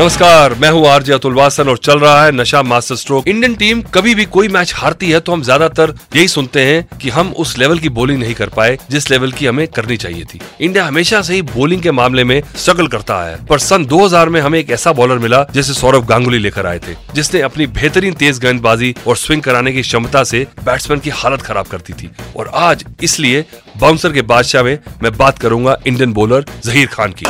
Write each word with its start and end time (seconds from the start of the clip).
नमस्कार, 0.00 0.52
मैं 0.54 0.68
हूँ 0.70 0.86
आरजे 0.88 1.12
अतुल 1.12 1.34
वासन 1.34 1.68
और 1.68 1.78
चल 1.78 1.98
रहा 1.98 2.24
है 2.24 2.30
नशा 2.32 2.62
मास्टर 2.62 2.96
स्ट्रोक। 2.96 3.26
इंडियन 3.28 3.54
टीम 3.54 3.80
कभी 3.94 4.14
भी 4.14 4.24
कोई 4.26 4.48
मैच 4.48 4.72
हारती 4.76 5.10
है 5.10 5.18
तो 5.20 5.32
हम 5.32 5.42
ज़्यादातर 5.42 5.92
यही 6.16 6.28
सुनते 6.28 6.60
हैं 6.60 6.98
कि 6.98 7.08
हम 7.10 7.32
उस 7.38 7.56
लेवल 7.58 7.78
की 7.78 7.88
बॉलिंग 7.88 8.18
नहीं 8.20 8.34
कर 8.34 8.48
पाए 8.48 8.78
जिस 8.90 9.10
लेवल 9.10 9.32
की 9.32 9.46
हमें 9.46 9.66
करनी 9.68 9.96
चाहिए 9.96 10.24
थी। 10.24 10.40
इंडिया 10.60 10.84
हमेशा 10.84 11.20
से 11.22 11.34
ही 11.34 11.42
बॉलिंग 11.42 11.82
के 11.82 11.90
मामले 11.90 12.24
में 12.24 12.42
स्ट्रगल 12.56 12.86
करता 12.86 13.22
है। 13.24 13.36
पर 13.46 13.58
सन 13.58 13.84
2000 13.86 14.28
में 14.28 14.40
हमें 14.40 14.58
एक 14.58 14.70
ऐसा 14.70 14.92
बॉलर 14.92 15.18
मिला 15.18 15.42
जिसे 15.52 15.74
सौरभ 15.74 16.06
गांगुली 16.06 16.38
लेकर 16.38 16.66
आए 16.66 16.78
थे, 16.78 16.94
जिसने 17.14 17.40
अपनी 17.42 17.66
बेहतरीन 17.68 18.14
तेज 18.14 18.38
गेंदबाजी 18.38 18.94
और 19.06 19.16
स्विंग 19.16 19.42
कराने 19.42 19.72
की 19.72 19.82
क्षमता 19.82 20.24
से 20.24 20.46
बैट्समैन 20.64 21.00
की 21.00 21.10
हालत 21.12 21.42
खराब 21.42 21.66
करती 21.66 21.92
थी। 21.92 22.10
और 22.36 22.50
आज 22.54 22.84
इसलिए 23.02 23.44
बाउंसर 23.76 24.12
के 24.12 24.22
बादशाह 24.24 24.62
में 24.62 24.78
मैं 25.02 25.16
बात 25.16 25.38
करूँगा 25.38 25.78
इंडियन 25.86 26.12
बॉलर 26.12 26.46
जहीर 26.64 26.86
खान 26.88 27.12
की। 27.12 27.26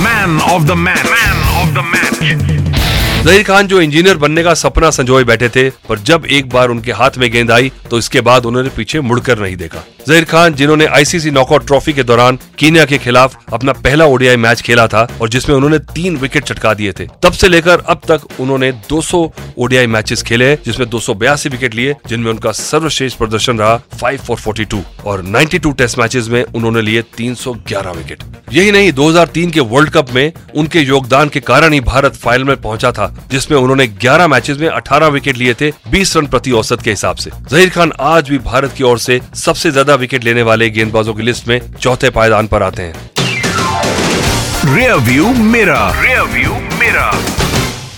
Man 0.00 0.40
of 0.54 0.66
the 0.66 0.76
match. 0.76 1.04
Man 1.04 1.38
of 1.60 1.74
the 1.74 1.82
match. 1.82 2.91
Zaheer 3.24 3.42
Khan 3.42 3.66
जो 3.68 3.80
इंजीनियर 3.80 4.16
बनने 4.18 4.42
का 4.42 4.52
सपना 4.54 4.88
संजोए 4.90 5.24
बैठे 5.24 5.48
थे, 5.48 5.68
पर 5.88 5.98
जब 5.98 6.24
एक 6.26 6.48
बार 6.50 6.68
उनके 6.68 6.92
हाथ 6.92 7.18
में 7.18 7.30
गेंद 7.32 7.50
आई 7.50 7.70
तो 7.90 7.98
इसके 7.98 8.20
बाद 8.20 8.46
उन्होंने 8.46 8.68
पीछे 8.76 9.00
मुड़कर 9.00 9.38
नहीं 9.38 9.56
देखा। 9.56 9.84
जहीर 10.08 10.24
खान, 10.24 10.54
जिन्होंने 10.54 10.86
आईसीसी 10.86 11.30
नॉकआउट 11.30 11.66
ट्रॉफी 11.66 11.92
के 11.92 12.02
दौरान 12.02 12.38
कीनिया 12.58 12.84
के 12.84 12.98
खिलाफ 12.98 13.36
अपना 13.52 13.72
पहला 13.74 14.06
ओडीआई 14.06 14.36
मैच 14.36 14.60
खेला 14.60 14.86
था 14.86 15.06
और 15.20 15.28
जिसमें 15.28 15.54
उन्होंने 15.56 15.78
तीन 15.94 16.16
विकेट 16.16 16.44
चटका 16.44 16.72
दिए 16.74 16.92
थे, 16.92 17.06
तब 17.22 17.32
से 17.32 17.48
लेकर 17.48 17.84
अब 17.86 18.00
तक 18.08 18.40
उन्होंने 18.40 18.72
200 18.88 19.22
ओडीआई 19.58 19.86
मैचेस 19.86 20.22
खेले 20.22 20.54
जिसमें 20.56 20.88
दो 20.90 21.00
सौ 21.00 21.14
बयासी 21.14 21.48
विकेट 21.48 21.74
लिए, 21.74 21.94
जिनमें 22.08 22.30
उनका 22.30 22.52
सर्वश्रेष्ठ 22.52 23.18
प्रदर्शन 23.18 23.58
रहा 23.58 23.76
5 24.02 24.20
फॉर 24.20 24.38
42 24.38 24.82
और 25.04 25.22
92 25.28 25.72
टेस्ट 25.78 25.98
मैचेस 25.98 26.28
में 26.28 26.42
उन्होंने 26.44 26.82
लिए 26.82 27.02
311 27.16 27.92
विकेट। 27.92 28.22
यही 28.52 28.72
नहीं 28.72 28.92
2003 28.92 29.50
के 29.50 29.60
वर्ल्ड 29.62 29.90
कप 29.90 30.12
में 30.14 30.32
उनके 30.56 30.80
योगदान 30.80 31.28
के 31.28 31.40
कारण 31.42 31.72
ही 31.72 31.80
भारत 31.82 32.16
फाइनल 32.16 32.44
में 32.44 32.56
पहुँचा 32.56 32.92
था। 32.92 33.11
जिसमें 33.30 33.58
उन्होंने 33.58 33.86
11 33.98 34.28
मैचेस 34.28 34.58
में 34.58 34.68
18 34.70 35.10
विकेट 35.10 35.36
लिए 35.36 35.54
थे 35.54 35.70
20 35.92 36.16
रन 36.16 36.26
प्रति 36.26 36.52
औसत 36.52 36.82
के 36.82 36.90
हिसाब 36.90 37.16
से। 37.16 37.30
जहीर 37.50 37.70
खान 37.70 37.92
आज 38.00 38.30
भी 38.30 38.38
भारत 38.40 38.72
की 38.72 38.84
ओर 38.84 38.98
से 38.98 39.20
सबसे 39.36 39.70
ज़्यादा 39.70 39.94
विकेट 39.94 40.24
लेने 40.24 40.42
वाले 40.42 40.70
गेंदबाजों 40.70 41.14
की 41.14 41.22
लिस्ट 41.22 41.48
में 41.48 41.60
चौथे 41.72 42.10
पायदान 42.10 42.46
पर 42.46 42.62
आते 42.62 42.82
हैं। 42.82 43.10
रियर 44.66 44.94
व्यू 45.04 45.32
मेरा 45.34 45.78
रियर 46.00 46.22
व्यू 46.32 46.54
मेरा 46.78 47.10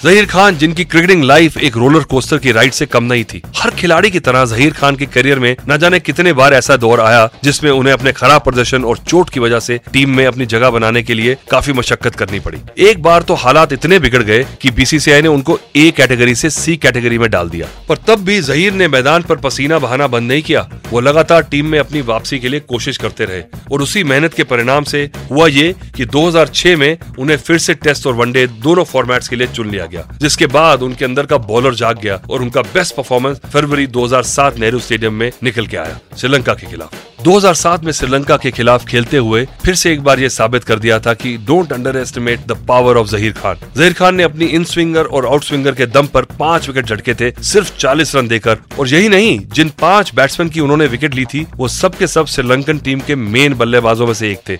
जहीर 0.05 0.25
खान, 0.27 0.57
जिनकी 0.59 0.85
क्रिकेटिंग 0.85 1.23
लाइफ 1.25 1.57
एक 1.59 1.77
रोलर 1.77 2.03
कोस्टर 2.05 2.39
की 2.39 2.53
राइड 2.53 2.73
से 2.73 2.87
कम 2.87 3.05
नहीं 3.05 3.23
थी। 3.25 3.41
हर 3.57 3.71
खिलाड़ी 3.71 4.11
की 4.11 4.21
तरह 4.21 4.45
जहीर 4.47 4.73
खान 4.73 4.97
के 4.97 5.07
करियर 5.07 5.39
में 5.39 5.57
न 5.69 5.77
जाने 5.79 6.01
कितने 6.01 6.33
बार 6.33 6.55
ऐसा 6.55 6.77
दौर 6.77 7.01
आया, 7.01 7.29
जिसमें 7.45 7.71
उन्हें 7.71 7.93
अपने 7.93 8.13
खराब 8.13 8.41
प्रदर्शन 8.41 8.85
और 8.85 8.99
चोट 8.99 9.31
की 9.31 9.41
वजह 9.41 9.61
से 9.61 9.79
टीम 9.93 10.11
में 10.17 10.25
अपनी 10.27 10.47
जगह 10.47 10.71
बनाने 10.71 11.03
के 11.03 11.15
लिए 11.15 11.37
काफ़ी 11.51 11.73
मशक्कत 11.73 12.15
करनी 12.15 12.41
पड़ी। 12.41 12.59
एक 12.81 13.03
बार 13.03 13.23
तो 13.23 13.35
हालात 13.35 13.73
इतने 13.73 13.99
बिगड़ 13.99 14.23
गए 14.23 14.43
कि 14.63 14.71
बीसीसीआई 14.71 15.23
ने 15.23 15.29
उनको 15.29 15.59
ए 15.77 15.91
कैटेगरी 15.97 16.35
से 16.35 16.51
सी 16.51 16.77
कैटेगरी 16.77 17.19
में 17.19 17.29
डाल 17.31 17.49
दिया। 17.49 17.69
पर 17.89 17.97
तब 18.07 18.25
भी 18.25 18.41
जहीर 18.43 18.73
ने 18.73 18.89
मैदान 18.89 19.23
पर 19.23 19.37
पसीना 19.39 19.79
बहाना 19.79 20.07
बंद 20.07 20.31
नहीं 20.31 20.43
किया। 20.43 20.69
वो 20.91 21.01
लगातार 21.01 21.43
टीम 21.51 21.67
में 21.67 21.79
अपनी 21.79 22.01
वापसी 22.03 22.39
के 22.39 22.48
लिए 22.48 22.61
कोशिश 22.63 22.97
करते 22.97 23.25
रहे 23.25 23.43
और 23.73 23.83
उसी 23.83 24.05
मेहनत 24.05 24.35
के 24.35 24.45
परिणाम 24.45 24.85
से 24.85 25.03
हुआ 25.31 25.47
ये 25.48 25.75
कि 25.97 26.07
2006 26.07 26.77
में 26.77 26.99
उन्हें 27.19 27.37
फिर 27.37 27.59
से 27.59 27.75
टेस्ट 27.75 28.07
और 28.07 28.15
वनडे 28.15 28.47
दोनों 28.47 28.85
फॉर्मेट्स 28.85 29.29
के 29.29 29.37
लिए 29.37 29.47
चुन 29.47 29.71
लिया 29.71 29.87
गया, 29.87 30.09
जिसके 30.21 30.47
बाद 30.47 30.83
उनके 30.83 31.05
अंदर 31.05 31.27
का 31.27 31.39
बॉलर 31.39 31.75
जाग 31.75 32.01
गया 32.01 32.21
और 32.31 32.43
उनका 32.43 32.63
बेस्ट 32.75 32.97
परफॉर्मेंस 32.97 33.41
फरवरी 33.53 33.87
2007 33.87 34.59
नेहरू 34.59 34.79
स्टेडियम 34.79 35.15
में 35.15 35.31
निकल 35.43 35.67
के 35.67 35.77
आया, 35.77 35.99
श्रीलंका 36.17 36.55
के 36.55 36.67
खिलाफ। 36.67 37.03
2007 37.25 37.85
में 37.85 37.91
श्रीलंका 37.93 38.37
के 38.37 38.51
खिलाफ 38.51 38.85
खेलते 38.87 39.17
हुए 39.17 39.45
फिर 39.65 39.75
से 39.75 39.93
एक 39.93 40.03
बार 40.03 40.21
ये 40.21 40.29
साबित 40.29 40.65
कर 40.65 40.79
दिया 40.79 40.99
था 40.99 41.15
कि 41.15 41.37
don't 41.47 41.73
underestimate 41.97 42.47
the 42.47 42.57
power 42.69 42.97
of 42.97 43.09
Zaheer 43.09 43.33
Khan 43.33 43.57
Zaheer 43.77 43.93
Khan 43.93 44.15
ने 44.15 44.23
अपनी 44.23 44.47
इन 44.47 44.65
स्विंगर 44.65 45.05
और 45.05 45.27
आउट 45.27 45.45
स्विंगर 45.45 45.75
के 45.75 45.87
दम 45.87 46.07
पर 46.07 46.25
पाँच 46.39 46.69
विकेट 46.69 46.87
झटके 46.87 47.15
थे, 47.15 47.31
सिर्फ़ 47.43 47.77
40 47.79 48.15
रन 48.17 48.29
देकर, 48.29 48.59
और 48.79 48.89
यही 48.89 49.09
नहीं, 49.09 49.39
जिन 49.55 49.71
पाँच 49.81 50.15
बैट्समैन 50.15 50.49
की 50.49 50.61
उन्होंने 50.61 50.87
विकेट 50.87 51.15
ली 51.15 51.25
थी, 51.25 51.47
वो 51.57 51.69
सब 51.69 51.97
के 51.97 52.07
सब 52.07 52.27
श्रीलंकन 52.27 52.79
टीम 52.79 53.01
के 53.01 53.15
मेन 53.15 53.55
बल्लेबाजों 53.55 54.07
में 54.07 54.15
से 54.15 54.31
एक 54.31 54.39
थे। 54.49 54.59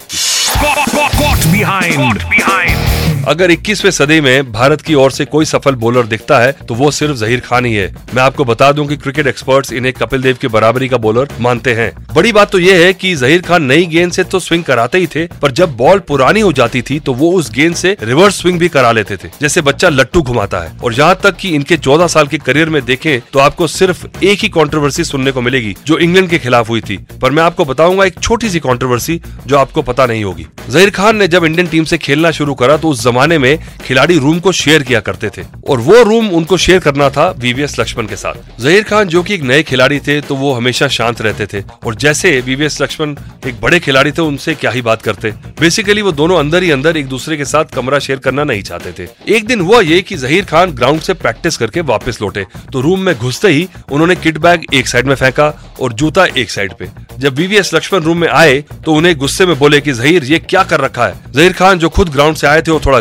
behind. 1.51 1.95
Caught 1.95 2.31
behind. 2.31 2.94
अगर 3.27 3.51
21वें 3.51 3.91
सदी 3.91 4.21
में 4.21 4.53
भारत 4.53 4.81
की 4.81 4.95
ओर 4.95 5.11
से 5.11 5.25
कोई 5.25 5.45
सफल 5.45 5.75
बॉलर 5.75 6.07
दिखता 6.07 6.39
है 6.39 6.51
तो 6.69 6.75
वो 6.75 6.91
सिर्फ़ 6.91 7.17
जहीर 7.17 7.41
खान 7.41 7.65
ही 7.65 7.75
है। 7.75 7.87
मैं 8.15 8.23
आपको 8.23 8.45
बता 8.45 8.71
दूँ 8.73 8.87
कि 8.87 8.97
क्रिकेट 8.97 9.27
एक्सपर्ट्स 9.27 9.73
इन्हें 9.73 9.93
कपिल 9.93 10.23
देव 10.23 10.37
की 10.41 10.49
बराबरी 10.49 10.89
का 10.89 10.97
बॉलर 10.97 11.29
मानते 11.41 11.73
हैं। 11.75 11.91
बड़ी 12.15 12.33
बात 12.33 12.51
तो 12.53 12.59
ये 12.59 12.85
है 12.85 12.93
कि 12.93 13.15
जहीर 13.17 13.43
खान 13.43 13.63
नई 13.63 13.87
गेंद 13.87 14.13
से 14.13 14.25
तो 14.25 14.41
स्विंग 14.41 14.65
कराते 14.65 14.99
ही 14.99 15.07
थे, 15.07 15.27
पर 15.43 15.53
जब 15.53 15.77
बॉल 15.77 15.99
पुरानी 15.99 16.41
हो 16.41 16.53
जाती 16.53 16.83
थी 16.83 16.99
तो 17.01 17.15
वो 17.15 17.31
उस 17.33 17.51
गेंद 17.53 17.75
से 17.75 17.97
रिवर्स 18.03 18.41
स्विंग 18.41 18.59
भी 18.59 18.69
करा 18.69 18.91
लेते 18.93 19.17
थे, 19.17 19.29
जैसे 19.41 19.61
बच्चा 19.63 19.89
लट्टू 19.89 20.23
घुमाता 20.23 20.59
है। 20.59 20.73
और 20.79 20.95
यहाँ 20.95 21.19
तक 21.23 21.37
कि 21.37 21.49
इनके 21.51 21.77
14 21.79 22.07
साल 22.07 22.27
के 22.27 22.39
करियर 22.41 22.71
में 22.71 22.85
देखें 22.85 23.21
तो 23.33 23.39
आपको 23.39 23.67
सिर्फ़ 23.69 24.07
एक 24.25 24.39
ही 24.39 24.49
कंट्रोवर्सी 24.51 25.05
सुनने 25.05 25.33
को 25.33 25.41
मिलेगी, 25.41 25.75
जो 25.87 25.99
इंग्लैंड 25.99 26.29
के 26.31 26.39
खिलाफ 26.39 26.69
हुई 26.69 26.81
थी। 26.81 26.99
पर 27.23 27.31
मैं 27.31 27.43
आपको 27.43 27.65
बताऊँगा 27.65 28.05
एक 28.05 28.21
छोटी 28.21 28.51
सी 28.51 28.61
कंट्रोवर्सी 28.61 29.21
जो 29.47 29.57
आपको 29.57 29.83
पता 29.83 30.07
नहीं 30.07 30.25
होगी। 30.25 30.47
जहीर 30.71 30.91
खान 30.91 31.17
ने 31.17 31.29
जब 31.29 31.45
इंडियन 31.45 31.67
टीम 31.67 31.85
से 31.85 31.99
खेलना 31.99 32.31
शुरू 32.33 32.55
करा 32.55 32.77
तो 32.77 32.89
उस 32.89 33.03
जमाने 33.15 33.39
में 33.39 33.59
खिलाड़ी 33.81 34.19
रूम 34.19 34.39
को 34.41 34.53
शेयर 34.53 34.83
किया 34.83 35.01
करते 35.01 35.29
थे। 35.31 35.43
और 35.69 35.81
वो 35.81 36.03
रूम 36.03 36.29
उनको 36.31 36.57
शेयर 36.57 36.79
करना 36.81 37.09
था 37.11 37.29
वीवीएस 37.39 37.79
लक्ष्मण 37.81 38.07
के 38.07 38.17
साथ। 38.17 38.61
जहीर 38.61 38.83
खान, 38.83 39.09
जो 39.09 39.23
कि 39.23 39.35
एक 39.35 39.43
नए 39.43 39.63
खिलाड़ी 39.63 39.99
थे 40.01 40.21
तो 40.21 40.37
वो 40.37 40.53
हमेशा 40.53 40.89
शांत 40.89 41.21
रहते 41.23 41.47
थे। 41.47 41.63
और 41.87 41.95
जैसे 41.95 42.31
वीवीएस 42.41 42.81
लक्ष्मण 42.83 43.15
एक 43.47 43.61
बड़े 43.61 43.81
खिलाड़ी 43.81 44.13
थे, 44.13 44.23
उनसे 44.23 44.55
क्या 44.55 44.71
ही 44.71 44.83
बात 44.83 45.03
करते। 45.03 45.31
बेसिकली 45.61 46.03
वो 46.03 46.13
दोनों 46.13 46.39
अंदर 46.39 46.63
ही 46.63 46.71
अंदर 46.71 46.97
एक 46.97 47.07
दूसरे 47.07 47.37
के 47.37 47.45
साथ 47.45 47.75
कमरा 47.75 47.99
शेयर 47.99 48.19
करना 48.19 48.45
नहीं 48.45 48.63
चाहते 48.63 48.93
थे। 48.99 49.09
एक 49.37 49.47
दिन 49.47 49.61
हुआ 49.61 49.81
ये 49.83 50.01
की 50.03 50.17
जहीर 50.17 50.45
खान 50.45 50.71
ग्राउंड 50.73 51.01
से 51.01 51.15
प्रैक्टिस 51.15 51.57
करके 51.57 51.81
वापस 51.85 52.19
लौटे। 52.23 52.47
तो 52.73 52.81
रूम 52.81 53.01
में 53.01 53.15
घुसते 53.15 53.49
ही 53.49 53.69
उन्होंने 53.93 54.17
किट 54.17 54.39
बैग 54.39 54.65
एक 54.75 54.89
साइड 54.89 55.07
में 55.07 55.15
फेंका 55.15 55.53
और 55.81 55.93
जूता 55.93 56.27
एक 56.27 56.51
साइड 56.51 56.73
पे। 56.73 56.89
जब 57.19 57.37
वीवीएस 57.37 57.75
लक्ष्मण 57.75 58.01
रूम 58.03 58.19
में 58.19 58.29
आए 58.31 58.61
तो 58.85 58.95
उन्हें 58.95 59.17
गुस्से 59.17 59.47
में 59.47 59.59
बोले 59.59 59.81
कि 59.81 59.93
जहीर 59.93 60.25
ये 60.25 60.39
क्या 60.41 60.63
कर 60.65 60.81
रखा 60.81 61.07
है? 61.07 61.15
जहीर 61.33 61.53
खान 61.53 61.79
जो 61.79 61.89
खुद 61.89 62.09
ग्राउंड 62.09 62.37
से 62.37 62.47
आए 62.47 62.63
थे, 62.63 62.71
वो 62.71 62.81
थोड़ा 62.87 63.01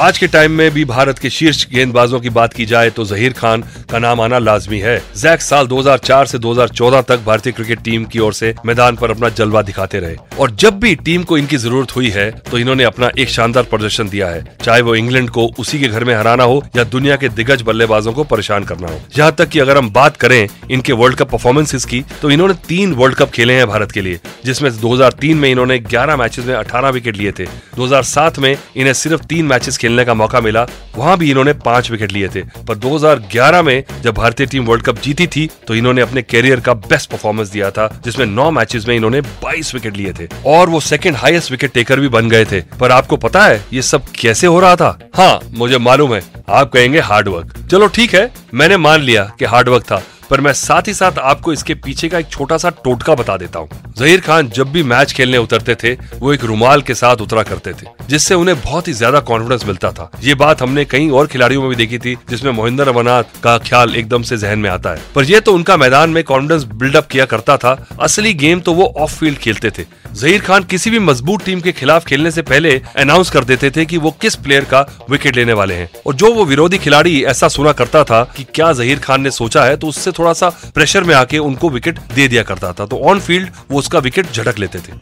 आज 0.00 0.18
के 0.18 0.26
टाइम 0.26 0.52
में 0.52 0.70
भी 0.70 0.84
भारत 0.84 1.18
के 1.18 1.30
शीर्ष 1.30 1.66
गेंदबाजों 1.70 2.18
की 2.20 2.30
बात 2.30 2.52
की 2.54 2.64
जाए 2.66 2.90
तो 2.90 3.04
जहीर 3.04 3.32
खान 3.32 3.62
का 3.90 3.98
नाम 3.98 4.20
आना 4.20 4.38
लाजमी 4.38 4.78
है। 4.78 4.96
जैक 5.16 5.42
साल 5.42 5.66
2004 5.66 6.26
से 6.26 6.38
2014 6.38 7.02
तक 7.08 7.20
भारतीय 7.26 7.52
क्रिकेट 7.52 7.82
टीम 7.84 8.04
की 8.04 8.18
ओर 8.18 8.32
से 8.32 8.54
मैदान 8.66 8.96
पर 8.96 9.10
अपना 9.10 9.28
जलवा 9.30 9.62
दिखाते 9.62 9.98
रहे। 10.00 10.16
और 10.38 10.50
जब 10.52 10.78
भी 10.80 10.94
टीम 10.94 11.24
को 11.24 11.38
इनकी 11.38 11.56
ज़रूरत 11.56 11.94
हुई 11.96 12.10
है 12.10 12.30
तो 12.50 12.58
इन्होंने 12.58 12.84
अपना 12.84 13.10
एक 13.18 13.28
शानदार 13.28 13.62
प्रदर्शन 13.64 14.08
दिया 14.08 14.28
है। 14.28 14.56
चाहे 14.64 14.80
वो 14.82 14.94
इंग्लैंड 14.94 15.28
को 15.30 15.46
उसी 15.58 15.80
के 15.80 15.88
घर 15.88 16.04
में 16.04 16.14
हराना 16.14 16.44
हो 16.44 16.62
या 16.76 16.84
दुनिया 16.86 17.16
के 17.16 17.28
दिग्गज 17.30 17.62
बल्लेबाजों 17.62 18.12
को 18.12 18.24
परेशान 18.24 18.64
करना 18.64 18.88
हो। 18.88 19.00
यहाँ 19.18 19.32
तक 19.32 19.48
की 19.48 19.58
अगर 19.58 19.78
हम 19.78 19.90
बात 19.92 20.16
करें 20.16 20.48
इनके 20.70 20.92
वर्ल्ड 20.94 21.18
कप 21.18 21.30
परफॉर्मेंसेज 21.30 21.84
की 21.84 22.04
तो 22.22 22.30
इन्होंने 22.30 22.54
तीन 22.68 22.92
वर्ल्ड 22.94 23.16
कप 23.16 23.30
खेले 23.30 23.54
हैं 23.54 23.66
भारत 23.66 23.92
के 23.92 24.00
लिए, 24.00 24.20
जिसमें 24.44 24.70
2003 24.80 25.36
में 25.36 25.50
इन्होंने 25.50 25.78
11 25.80 26.16
मैचेस 26.16 26.46
में 26.46 26.54
18 26.54 26.90
विकेट 26.90 27.16
लिए 27.16 27.32
थे। 27.32 27.46
2007 27.76 28.38
में 28.38 28.56
इन्हें 28.76 28.92
सिर्फ़ 28.94 29.24
तीन 29.24 29.46
मैचेस 29.46 29.80
खेलने 29.82 30.04
का 30.04 30.14
मौका 30.14 30.40
मिला, 30.40 30.66
वहाँ 30.96 31.16
भी 31.18 31.30
इन्होंने 31.30 31.52
पाँच 31.64 31.90
विकेट 31.90 32.12
लिए 32.12 32.28
थे। 32.28 32.42
पर 32.68 32.74
2011 32.76 33.62
में 33.62 33.82
जब 34.02 34.14
भारतीय 34.14 34.46
टीम 34.46 34.64
वर्ल्ड 34.64 34.84
कप 34.84 35.00
जीती 35.00 35.26
थी 35.26 35.48
तो 35.66 35.74
इन्होंने 35.74 36.00
अपने 36.00 36.22
कैरियर 36.22 36.60
का 36.60 36.74
बेस्ट 36.74 37.10
परफॉर्मेंस 37.10 37.48
दिया 37.48 37.70
था, 37.70 37.86
जिसमें 38.04 38.26
नौ 38.26 38.50
मैचेस 38.50 38.86
में 38.88 38.94
इन्होंने 38.96 39.20
22 39.42 39.74
विकेट 39.74 39.96
लिए 39.96 40.12
थे। 40.12 40.28
और 40.46 40.68
वो 40.68 40.80
सेकंड 40.80 41.16
हाईएस्ट 41.16 41.50
विकेट 41.50 41.72
टेकर 41.72 42.00
भी 42.00 42.08
बन 42.08 42.28
गए 42.28 42.44
थे। 42.44 42.60
पर 42.80 42.90
आपको 42.90 43.16
पता 43.16 43.44
है, 43.46 43.64
ये 43.72 43.82
सब 43.82 44.04
कैसे 44.20 44.46
हो 44.46 44.60
रहा 44.60 44.76
था? 44.76 44.98
हाँ 45.16 45.40
मुझे 45.54 45.78
मालूम 45.78 46.14
है। 46.14 46.22
आप 46.50 46.70
कहेंगे 46.72 47.00
हार्ड 47.00 47.28
वर्क। 47.28 47.54
चलो 47.70 47.86
ठीक 47.86 48.14
है, 48.14 48.30
मैंने 48.54 48.76
मान 48.76 49.00
लिया 49.00 49.24
कि 49.38 49.44
हार्ड 49.44 49.68
वर्क 49.68 49.82
था। 49.82 50.02
पर 50.32 50.40
मैं 50.40 50.52
साथ 50.52 50.86
ही 50.88 50.92
साथ 50.94 51.18
आपको 51.20 51.52
इसके 51.52 51.74
पीछे 51.76 52.08
का 52.08 52.18
एक 52.18 52.28
छोटा 52.28 52.56
सा 52.58 52.68
टोटका 52.84 53.14
बता 53.14 53.36
देता 53.36 53.58
हूँ। 53.58 53.68
जहीर 53.98 54.20
खान 54.20 54.48
जब 54.48 54.70
भी 54.72 54.82
मैच 54.82 55.12
खेलने 55.12 55.38
उतरते 55.38 55.74
थे, 55.74 55.92
वो 56.14 56.32
एक 56.34 56.44
रुमाल 56.44 56.82
के 56.82 56.94
साथ 56.94 57.16
उतरा 57.16 57.42
करते 57.42 57.72
थे, 57.72 57.86
जिससे 58.08 58.34
उन्हें 58.34 58.56
बहुत 58.60 58.88
ही 58.88 58.92
ज़्यादा 58.92 59.20
कॉन्फिडेंस 59.22 59.66
मिलता 59.66 59.90
था। 59.92 60.10
ये 60.22 60.34
बात 60.34 60.62
हमने 60.62 60.84
कई 60.84 61.08
और 61.10 61.26
खिलाड़ियों 61.26 61.62
में 61.62 61.68
भी 61.70 61.76
देखी 61.76 61.98
थी, 61.98 62.16
जिसमें 62.30 62.50
मोहिंदर 62.52 62.88
अमरनाथ 62.88 63.40
का 63.42 63.56
ख्याल 63.60 63.94
एकदम 63.96 64.22
से 64.22 64.36
जहन 64.36 64.58
में 64.58 64.70
आता 64.70 64.90
है। 64.90 65.02
पर 65.14 65.24
यह 65.24 65.40
तो 65.40 65.54
उनका 65.54 65.76
मैदान 65.76 66.10
में 66.10 66.22
कॉन्फिडेंस 66.24 66.64
बिल्डअप 66.74 67.06
किया 67.06 67.24
करता 67.26 67.56
था। 67.56 67.76
असली 68.00 68.32
गेम 68.34 68.60
तो 68.60 68.74
वो 68.74 68.92
ऑफ़ 68.96 69.18
फ़ील्ड 69.18 69.38
खेलते 69.38 69.70
थे। 69.70 69.84
जहीर 70.14 70.40
खान 70.40 70.64
किसी 70.64 70.90
भी 70.90 70.98
मज़बूत 71.00 71.44
टीम 71.44 71.60
के 71.60 71.72
खिलाफ 71.72 72.04
खेलने 72.04 72.30
से 72.30 72.42
पहले 72.44 72.70
अनाउंस 72.98 73.30
कर 73.30 73.44
देते 73.44 73.70
थे 73.70 73.84
कि 73.84 73.98
वो 73.98 74.10
किस 74.20 74.34
प्लेयर 74.38 74.64
का 74.64 74.80
विकेट 75.10 75.36
लेने 75.36 75.52
वाले 75.52 75.74
हैं। 75.74 75.88
और 76.06 76.14
जो 76.14 76.32
वो 76.34 76.44
विरोधी 76.44 76.78
खिलाड़ी 76.78 77.22
ऐसा 77.24 77.48
सुना 77.50 77.72
करता 77.74 78.02
था 78.04 78.22
कि 78.36 78.44
क्या 78.54 78.72
जहीर 78.72 78.98
खान 78.98 79.22
ने 79.22 79.30
सोचा 79.32 79.64
है 79.64 79.76
तो 79.76 79.86
उससे 79.86 80.10
थोड़ा 80.22 80.32
सा 80.32 80.48
प्रेशर 80.74 81.04
में 81.04 81.14
आके 81.14 81.38
उनको 81.40 81.68
विकेट 81.70 81.98
दे 82.14 82.26
दिया 82.28 82.42
करता 82.42 82.72
था। 82.72 82.86
तो 82.86 82.98
ऑन 83.10 83.20
फ़ील्ड 83.20 83.48
वो 83.70 83.78
उसका 83.78 83.98
विकेट 83.98 84.32
झटक 84.32 84.58
लेते 84.58 84.78
थे। 84.78 84.92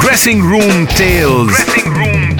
Dressing 0.00 0.42
room 0.50 0.84
tales 0.86 1.54
dressing 1.54 1.96
room 1.96 2.36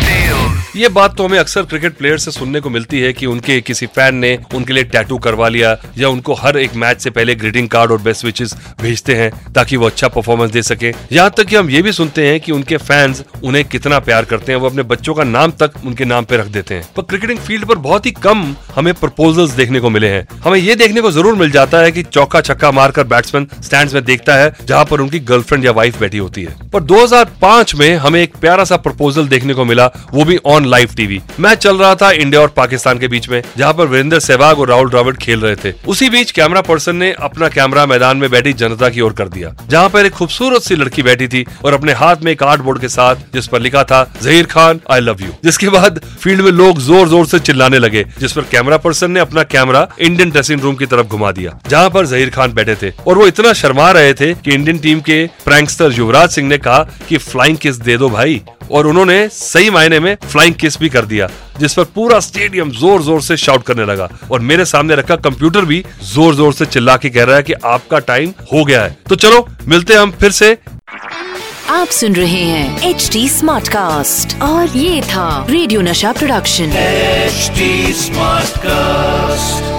ये 0.77 0.89
बात 0.89 1.17
तो 1.17 1.25
हमें 1.25 1.39
अक्सर 1.39 1.63
क्रिकेट 1.63 1.97
प्लेयर 1.97 2.19
से 2.19 2.31
सुनने 2.31 2.61
को 2.61 2.71
मिलती 2.71 3.01
है 3.01 3.13
कि 3.13 3.27
उनके 3.27 3.61
किसी 3.61 3.87
फ़ैन 3.87 4.15
ने 4.15 4.39
उनके 4.55 4.73
लिए 4.73 4.85
टैटू 4.85 5.17
करवा 5.19 5.49
लिया 5.49 5.77
या 5.99 6.09
उनको 6.09 6.35
हर 6.35 6.57
एक 6.59 6.75
मैच 6.75 7.01
से 7.01 7.11
पहले 7.11 7.35
ग्रीटिंग 7.35 7.69
कार्ड 7.69 7.91
और 7.93 8.01
बेस्ट 8.03 8.25
विचेस 8.25 8.55
भेजते 8.81 9.15
हैं 9.15 9.31
ताकि 9.53 9.77
वो 9.77 9.87
अच्छा 9.87 10.09
परफॉर्मेंस 10.09 10.51
दे 10.51 10.63
सके। 10.63 10.93
यहाँ 11.13 11.31
तक 11.31 11.47
कि 11.47 11.57
हम 11.57 11.71
ये 11.71 11.83
भी 11.83 11.93
सुनते 11.93 12.27
हैं 12.29 12.39
कि 12.41 12.53
उनके 12.53 12.77
फैंस 12.77 13.23
उन्हें 13.45 13.65
कितना 13.65 13.99
प्यार 13.99 14.25
करते 14.25 14.53
हैं, 14.53 14.59
वो 14.59 14.69
अपने 14.69 14.83
बच्चों 14.85 15.15
का 15.15 15.25
नाम 15.25 15.51
तक 15.61 15.73
उनके 15.85 16.05
नाम 16.05 16.25
पे 16.25 16.37
रख 16.37 16.47
देते 16.47 16.75
हैं। 16.75 16.89
पर 16.97 17.03
क्रिकेटिंग 17.03 17.39
फ़ील्ड 17.39 17.67
पर 17.67 17.79
बहुत 17.79 18.07
ही 18.07 18.11
कम 18.13 18.55
हमें 18.75 18.93
प्रपोजल्स 18.95 19.51
देखने 19.53 19.81
को 19.81 19.91
मिले 19.91 20.09
हैं। 20.09 20.27
हमें 20.45 20.59
ये 20.59 20.75
देखने 20.77 21.01
को 21.01 21.11
ज़रूर 21.11 21.35
मिल 21.35 21.51
जाता 21.51 21.79
है 21.79 21.93
कि 21.93 22.03
चौका 22.03 22.41
छक्का 22.41 22.71
मारकर 22.73 23.05
बैट्समैन 23.05 23.49
स्टैंड 23.61 23.93
में 23.93 24.05
देखता 24.05 24.37
है 24.37 24.53
जहाँ 24.65 24.85
पर 24.85 25.01
उनकी 25.01 25.21
गर्लफ्रेंड 25.23 25.65
या 25.65 25.73
वाइफ 25.73 26.01
बैठी 26.01 26.19
होती 26.19 26.43
है। 26.43 26.57
पर 26.71 26.83
2005 26.85 27.75
में 27.75 27.95
हमें 27.97 28.21
एक 28.23 28.37
प्यारा 28.37 28.65
सा 28.65 28.77
प्रपोजल 28.79 29.29
देखने 29.29 29.55
को 29.55 29.65
मिला, 29.65 29.91
वो 30.15 30.25
भी 30.25 30.39
ऑन 30.47 30.61
लाइव 30.67 30.91
टीवी 30.97 31.21
मैच 31.41 31.59
चल 31.59 31.79
रहा 31.79 31.95
था 31.95 32.11
इंडिया 32.13 32.41
और 32.41 32.49
पाकिस्तान 32.57 32.99
के 32.99 33.09
बीच 33.09 33.29
में, 33.29 33.43
जहाँ 33.57 33.73
पर 33.75 33.87
वीरेंद्र 33.87 34.19
सहवाग 34.21 34.59
और 34.61 34.69
राहुल 34.69 34.89
द्रविड़ 34.91 35.17
खेल 35.17 35.41
रहे 35.41 35.57
थे। 35.57 35.73
उसी 35.89 36.09
बीच 36.11 36.31
कैमरा 36.31 36.61
पर्सन 36.63 36.97
ने 36.97 37.11
अपना 37.21 37.49
कैमरा 37.51 37.87
मैदान 37.87 38.17
में 38.17 38.31
बैठी 38.31 38.53
जनता 38.55 38.89
की 38.89 39.01
ओर 39.01 39.13
कर 39.13 39.29
दिया, 39.29 39.55
जहाँ 39.69 39.89
पर 39.89 40.07
एक 40.07 40.13
खूबसूरत 40.13 40.63
सी 40.63 40.77
लड़की 40.77 41.03
बैठी 41.03 41.29
थी 41.29 41.45
और 41.65 41.75
अपने 41.75 41.93
हाथ 41.95 42.23
में 42.23 42.35
कार्ड 42.37 42.63
बोर्ड 42.63 42.81
के 42.81 42.89
साथ, 42.91 43.17
जिस 43.35 43.47
पर 43.47 43.61
लिखा 43.61 43.85
था, 43.85 44.03
Zaheer 44.23 44.47
Khan 44.47 44.81
I 44.91 45.01
love 45.01 45.23
you 45.23 45.33
जिसके 45.45 45.69
बाद 45.71 46.01
फ़ील्ड 46.21 46.41
में 46.41 46.51
लोग 46.53 46.81
ज़ोर 46.81 47.09
ज़ोर 47.09 47.27
से 47.27 47.39
चिल्लाने 47.41 47.79
लगे, 47.79 48.05
जिस 48.19 48.33
पर 48.33 48.43
कैमरा 48.51 48.77
पर्सन 48.79 49.11
ने 49.11 49.21
अपना 49.21 49.43
कैमरा 49.45 49.87
इंडियन 50.01 50.31
ड्रेसिंग 50.31 50.61
रूम 50.61 50.77
की 50.77 50.87
तरफ़ 50.87 51.07
घुमा 51.07 51.31
दिया, 51.33 51.59
जहाँ 51.69 51.91
पर 51.91 52.07
जहीर 52.07 52.31
खान 52.31 52.53
बैठे 52.53 52.75
थे। 52.77 52.93
और 53.03 53.19
वो 53.19 53.27
इतना 53.27 53.53
शर्मा 53.55 53.91
रहे 53.93 54.15
थे 54.15 54.33
कि 54.35 54.55
इंडियन 54.55 54.79
टीम 54.79 55.01
के 55.01 55.25
प्रैंकस्टर 55.45 55.93
युवराज 55.93 56.31
सिंह 56.31 56.49
ने 56.49 56.59
कहा 56.59 56.83
कि 57.09 57.19
फ्लाइंग 57.21 57.57
किस 57.59 57.77
दे 57.79 57.97
दो 57.97 58.09
भाई। 58.11 58.41
और 58.73 58.87
उन्होंने 58.87 59.29
सही 59.29 59.71
मायने 59.71 60.01
में 60.01 60.15
फ्लाइंग 60.25 60.55
किस 60.55 60.79
भी 60.79 60.89
कर 60.89 61.07
दिया 61.07 61.29
जिस 61.61 61.75
पर 61.75 61.85
पूरा 61.95 62.21
स्टेडियम 62.21 62.71
ज़ोर 62.73 63.03
ज़ोर 63.03 63.23
से 63.23 63.37
शाउट 63.37 63.63
करने 63.63 63.85
लगा। 63.87 64.09
और 64.31 64.41
मेरे 64.43 64.65
सामने 64.65 64.95
रखा 64.97 65.17
कंप्यूटर 65.19 65.65
भी 65.65 65.85
ज़ोर 66.05 66.35
ज़ोर 66.35 66.53
से 66.53 66.67
चिल्ला 66.67 66.97
के 66.97 67.11
कह 67.11 67.25
रहा 67.25 67.37
है 67.37 67.43
कि 67.43 67.53
आपका 67.67 67.99
टाइम 68.11 68.33
हो 68.53 68.65
गया 68.65 68.83
है। 68.83 68.97
तो 69.09 69.17
चलो 69.17 69.47
मिलते 69.69 69.95
हैं 69.95 70.01
हम 70.01 70.11
फिर 70.21 70.31
से। 70.33 70.57
आप 71.71 71.89
सुन 71.91 72.15
रहे 72.15 72.43
हैं 72.43 72.89
एच 72.89 73.09
डी 73.13 73.29
स्मार्ट 73.29 73.69
कास्ट 73.69 74.41
और 74.43 74.77
ये 74.77 75.01
था 75.05 75.47
रेडियो 75.51 75.81
नशा 75.83 76.13
प्रोडक्शन 76.13 76.73
एचडी 76.79 77.93
स्मार्ट 77.95 78.43
Smartcast. 78.53 79.72